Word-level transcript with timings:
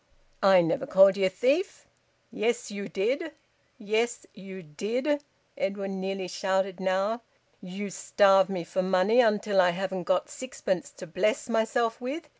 "I 0.41 0.63
never 0.63 0.87
called 0.87 1.15
ye 1.15 1.25
a 1.25 1.29
thief." 1.29 1.85
"Yes, 2.31 2.71
you 2.71 2.89
did! 2.89 3.33
Yes, 3.77 4.25
you 4.33 4.63
did!" 4.63 5.23
Edwin 5.55 5.99
nearly 6.01 6.27
shouted 6.27 6.79
now. 6.79 7.21
"You 7.61 7.91
starve 7.91 8.49
me 8.49 8.63
for 8.63 8.81
money, 8.81 9.19
until 9.21 9.61
I 9.61 9.69
haven't 9.69 10.05
got 10.05 10.27
sixpence 10.27 10.89
to 10.93 11.05
bless 11.05 11.47
myself 11.49 12.01
with. 12.01 12.29